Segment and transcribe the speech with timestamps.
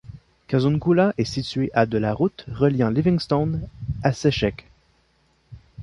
[0.47, 3.61] Kazungula est située à de la route reliant Livingstone
[4.01, 4.65] à Sesheke.